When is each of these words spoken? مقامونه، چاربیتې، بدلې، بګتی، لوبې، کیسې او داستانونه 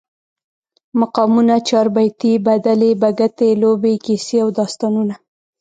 مقامونه، 0.99 1.55
چاربیتې، 1.69 2.31
بدلې، 2.47 2.91
بګتی، 3.01 3.49
لوبې، 3.61 3.93
کیسې 4.05 4.37
او 4.43 4.49
داستانونه 4.59 5.15